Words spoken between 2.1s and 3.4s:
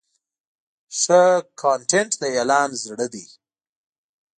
د اعلان زړه دی.